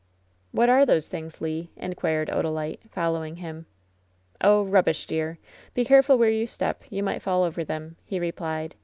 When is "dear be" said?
5.05-5.85